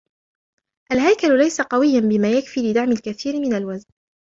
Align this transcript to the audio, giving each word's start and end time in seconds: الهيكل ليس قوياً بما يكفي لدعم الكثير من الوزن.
الهيكل 0.91 1.37
ليس 1.37 1.61
قوياً 1.61 1.99
بما 1.99 2.31
يكفي 2.31 2.59
لدعم 2.59 2.91
الكثير 2.91 3.33
من 3.33 3.53
الوزن. 3.53 3.89